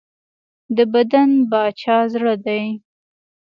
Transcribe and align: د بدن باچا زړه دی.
د 0.75 0.77
بدن 0.93 1.29
باچا 1.51 1.97
زړه 2.13 2.35
دی. 2.45 2.63